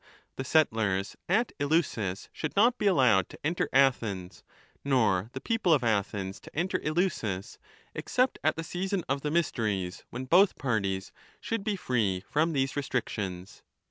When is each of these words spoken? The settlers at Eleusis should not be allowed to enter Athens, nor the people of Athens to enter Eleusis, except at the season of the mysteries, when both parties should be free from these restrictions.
The 0.35 0.43
settlers 0.43 1.15
at 1.29 1.51
Eleusis 1.59 2.27
should 2.33 2.55
not 2.55 2.79
be 2.79 2.87
allowed 2.87 3.29
to 3.29 3.39
enter 3.45 3.69
Athens, 3.71 4.43
nor 4.83 5.29
the 5.33 5.39
people 5.39 5.71
of 5.75 5.83
Athens 5.83 6.39
to 6.39 6.55
enter 6.55 6.79
Eleusis, 6.81 7.59
except 7.93 8.39
at 8.43 8.55
the 8.55 8.63
season 8.63 9.03
of 9.07 9.21
the 9.21 9.29
mysteries, 9.29 10.03
when 10.09 10.25
both 10.25 10.57
parties 10.57 11.11
should 11.39 11.63
be 11.63 11.75
free 11.75 12.23
from 12.27 12.53
these 12.53 12.75
restrictions. 12.75 13.61